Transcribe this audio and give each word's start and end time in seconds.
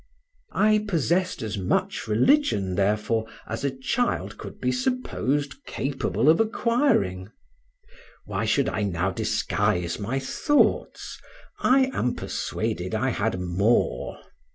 I 0.55 0.83
possessed 0.87 1.43
as 1.43 1.59
much 1.59 2.07
religion, 2.07 2.73
therefore, 2.73 3.27
as 3.45 3.63
a 3.63 3.69
child 3.69 4.39
could 4.39 4.59
be 4.59 4.71
supposed 4.71 5.63
capable 5.67 6.27
of 6.27 6.39
acquiring. 6.39 7.29
Why 8.25 8.45
should 8.45 8.67
I 8.67 8.81
now 8.81 9.11
disguise 9.11 9.99
my 9.99 10.17
thoughts? 10.17 11.19
I 11.59 11.91
am 11.93 12.15
persuaded 12.15 12.95
I 12.95 13.09
had 13.11 13.39
more. 13.39 14.17